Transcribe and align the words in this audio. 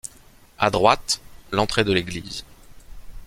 À 0.57 0.71
droite, 0.71 1.21
l’entrée 1.51 1.83
de 1.83 1.93
l’église. 1.93 2.43